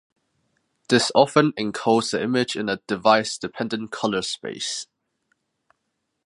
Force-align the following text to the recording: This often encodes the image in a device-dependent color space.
This 0.89 1.11
often 1.13 1.51
encodes 1.51 2.09
the 2.09 2.23
image 2.23 2.55
in 2.55 2.69
a 2.69 2.81
device-dependent 2.87 3.91
color 3.91 4.23
space. 4.23 4.87